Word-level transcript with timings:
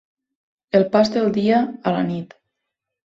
El 0.79 0.87
pas 0.95 1.13
del 1.17 1.29
dia 1.37 1.59
a 1.91 1.97
la 1.99 2.03
nit. 2.09 2.37